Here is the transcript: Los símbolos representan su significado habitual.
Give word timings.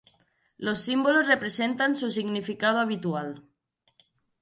Los 0.57 0.79
símbolos 0.81 1.27
representan 1.27 1.95
su 1.95 2.09
significado 2.09 2.79
habitual. 2.79 3.43